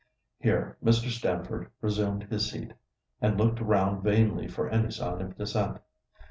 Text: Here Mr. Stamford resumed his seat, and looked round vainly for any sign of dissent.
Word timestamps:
Here 0.39 0.77
Mr. 0.83 1.11
Stamford 1.11 1.69
resumed 1.79 2.23
his 2.23 2.49
seat, 2.49 2.73
and 3.21 3.37
looked 3.37 3.61
round 3.61 4.01
vainly 4.03 4.47
for 4.47 4.67
any 4.67 4.89
sign 4.89 5.21
of 5.21 5.37
dissent. 5.37 5.77